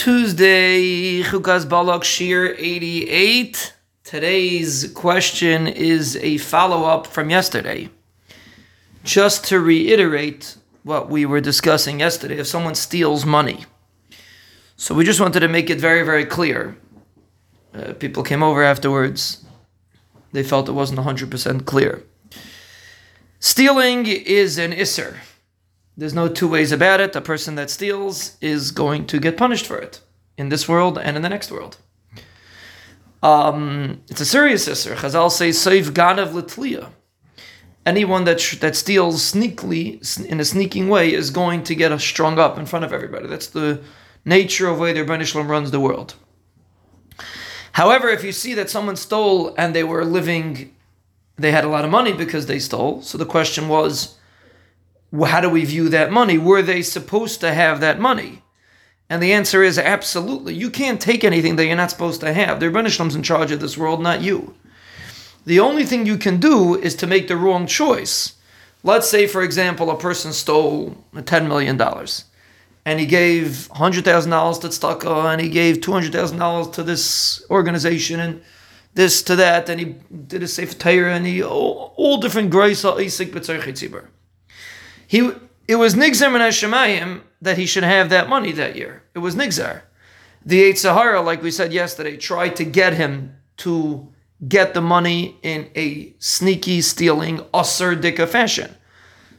[0.00, 3.74] Tuesday, Chukas Balak Shiur 88.
[4.02, 7.90] Today's question is a follow up from yesterday.
[9.04, 13.66] Just to reiterate what we were discussing yesterday, if someone steals money.
[14.74, 16.78] So we just wanted to make it very, very clear.
[17.74, 19.44] Uh, people came over afterwards,
[20.32, 22.02] they felt it wasn't 100% clear.
[23.38, 25.18] Stealing is an isser.
[25.96, 27.16] There's no two ways about it.
[27.16, 30.00] A person that steals is going to get punished for it
[30.36, 31.76] in this world and in the next world.
[33.22, 34.94] Um, it's a serious isser.
[34.96, 36.88] Chazal says, "Save ganav litliya."
[37.84, 39.86] Anyone that sh- that steals sneakily
[40.26, 43.26] in a sneaking way is going to get a strung up in front of everybody.
[43.26, 43.80] That's the
[44.24, 46.14] nature of way the Rebbeinu runs the world.
[47.72, 50.74] However, if you see that someone stole and they were living,
[51.36, 53.02] they had a lot of money because they stole.
[53.02, 54.16] So the question was,
[55.12, 56.38] how do we view that money?
[56.38, 58.42] Were they supposed to have that money?
[59.08, 60.54] And the answer is absolutely.
[60.54, 62.60] You can't take anything that you're not supposed to have.
[62.60, 64.54] The Rebbeinu in charge of this world, not you.
[65.44, 68.34] The only thing you can do is to make the wrong choice.
[68.84, 71.80] Let's say, for example, a person stole $10 million
[72.86, 78.42] and he gave $100,000 to Tzedakah and he gave $200,000 to this organization and
[78.94, 79.96] this to that and he
[80.26, 84.06] did a Sefer Torah and he, all, all different grace, Isik B'tzarech
[85.10, 85.32] he
[85.66, 89.02] it was Nigzar Min Hashemayim that he should have that money that year.
[89.12, 89.82] It was Nigzar.
[90.46, 94.06] The Yetzer Hara, like we said yesterday, tried to get him to
[94.46, 98.76] get the money in a sneaky, stealing, usser dika fashion.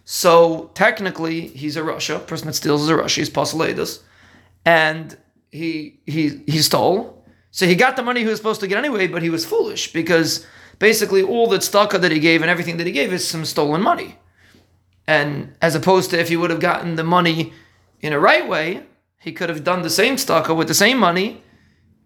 [0.03, 2.27] So technically, he's a rasha.
[2.27, 3.16] person that steals is a rasha.
[3.16, 4.03] He's pasul l'eidus.
[4.66, 5.17] And
[5.52, 7.23] he he he stole.
[7.52, 9.94] So he got the money he was supposed to get anyway, but he was foolish
[9.94, 10.45] because
[10.80, 13.81] basically all that tzedakah that he gave and everything that he gave is some stolen
[13.81, 14.17] money.
[15.12, 17.52] And as opposed to if he would have gotten the money
[18.00, 18.84] in a right way,
[19.20, 21.44] he could have done the same tzedakah with the same money,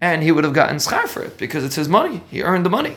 [0.01, 2.23] and he would have gotten schar for it because it's his money.
[2.31, 2.95] He earned the money.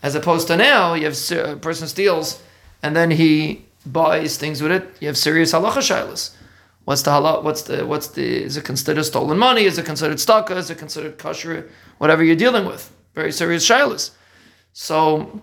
[0.00, 2.40] As opposed to now, you have a person steals,
[2.84, 4.84] and then he buys things with it.
[5.00, 6.22] You have serious halacha shilas.
[6.84, 7.42] What's the halach?
[7.42, 8.44] What's the what's the?
[8.48, 9.64] Is it considered stolen money?
[9.64, 10.56] Is it considered tzedakah?
[10.62, 11.68] Is it considered kosher?
[11.98, 12.82] Whatever you're dealing with,
[13.14, 14.12] very serious shilas.
[14.72, 15.42] So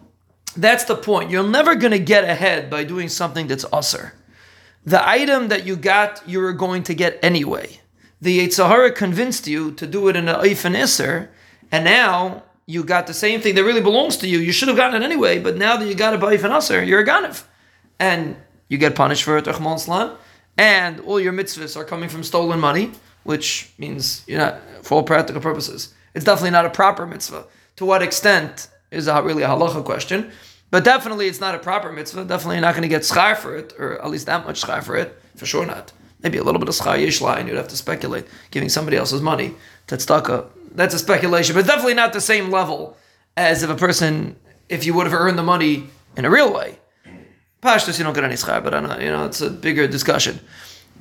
[0.61, 1.29] that's the point.
[1.29, 4.11] You're never going to get ahead by doing something that's usser.
[4.85, 7.79] The item that you got, you were going to get anyway.
[8.21, 11.29] The Yetzer Hara convinced you to do it in an Eif and Isser,
[11.71, 14.39] and now you got the same thing that really belongs to you.
[14.39, 16.87] You should have gotten it anyway, but now that you got it by Eif and
[16.87, 17.43] you're a Ganav.
[17.99, 18.35] And
[18.67, 19.47] you get punished for it,
[20.57, 22.91] and all your mitzvahs are coming from stolen money,
[23.23, 27.45] which means you're not, for all practical purposes, it's definitely not a proper mitzvah.
[27.77, 30.31] To what extent is a, really a halacha question.
[30.71, 32.25] But definitely it's not a proper mitzvah.
[32.25, 34.83] Definitely you're not going to get schar for it, or at least that much schar
[34.83, 35.19] for it.
[35.35, 35.91] For sure not.
[36.21, 38.27] Maybe a little bit of schar yishla, and you'd have to speculate.
[38.51, 39.55] Giving somebody else's money,
[39.87, 41.55] tzedakah, that's a speculation.
[41.55, 42.97] But definitely not the same level
[43.35, 44.35] as if a person,
[44.67, 46.77] if you would have earned the money in a real way.
[47.61, 50.39] Pashtus, you don't get any schar, but I know, you know, it's a bigger discussion.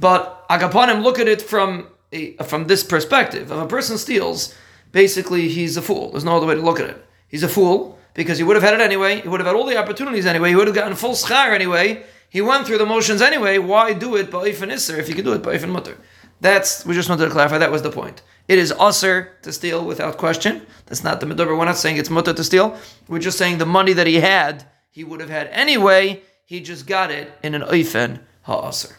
[0.01, 3.51] But Agapanim, look at it from a, from this perspective.
[3.51, 4.55] If a person steals,
[4.93, 6.11] basically he's a fool.
[6.11, 7.05] There's no other way to look at it.
[7.29, 9.21] He's a fool because he would have had it anyway.
[9.21, 10.49] He would have had all the opportunities anyway.
[10.49, 12.03] He would have gotten full schar anyway.
[12.29, 13.59] He went through the motions anyway.
[13.59, 15.97] Why do it by and isser if you could do it by and mutter?
[16.41, 17.59] That's we just wanted to clarify.
[17.59, 18.23] That was the point.
[18.49, 20.67] It is usser to steal without question.
[20.87, 21.57] That's not the medover.
[21.57, 22.77] We're not saying it's mutter to steal.
[23.07, 26.23] We're just saying the money that he had, he would have had anyway.
[26.45, 28.97] He just got it in an oifen ha'aser.